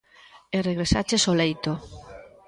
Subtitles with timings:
[0.57, 1.73] E regresaches ó leito.